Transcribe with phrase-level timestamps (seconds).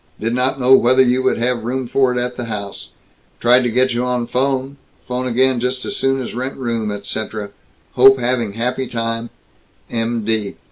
[0.19, 2.89] Did not know whether you would have room for it at house.
[3.39, 4.77] Tried to get you on phone,
[5.07, 7.51] phone again just as soon as rent room etc.
[7.91, 9.29] Hope having happy time,
[9.91, 10.55] M.D."